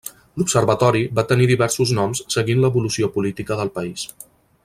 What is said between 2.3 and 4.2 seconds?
seguint l'evolució política del país.